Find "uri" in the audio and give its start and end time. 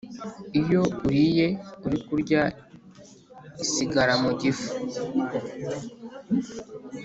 1.85-1.97